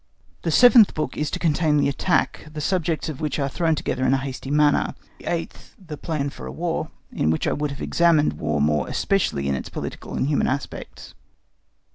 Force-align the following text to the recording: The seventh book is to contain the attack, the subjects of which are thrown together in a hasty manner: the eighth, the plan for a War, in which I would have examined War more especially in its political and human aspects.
The 0.41 0.49
seventh 0.49 0.95
book 0.95 1.15
is 1.15 1.29
to 1.29 1.37
contain 1.37 1.77
the 1.77 1.87
attack, 1.87 2.47
the 2.51 2.59
subjects 2.59 3.07
of 3.07 3.21
which 3.21 3.37
are 3.37 3.47
thrown 3.47 3.75
together 3.75 4.03
in 4.03 4.15
a 4.15 4.17
hasty 4.17 4.49
manner: 4.49 4.95
the 5.19 5.31
eighth, 5.31 5.75
the 5.77 5.95
plan 5.95 6.31
for 6.31 6.47
a 6.47 6.51
War, 6.51 6.89
in 7.11 7.29
which 7.29 7.45
I 7.45 7.53
would 7.53 7.69
have 7.69 7.81
examined 7.83 8.33
War 8.33 8.59
more 8.59 8.87
especially 8.87 9.47
in 9.47 9.53
its 9.53 9.69
political 9.69 10.15
and 10.15 10.25
human 10.25 10.47
aspects. 10.47 11.13